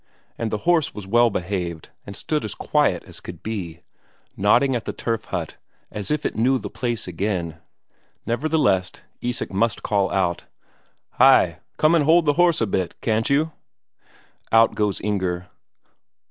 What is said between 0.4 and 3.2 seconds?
the horse was well behaved, and stood as quiet as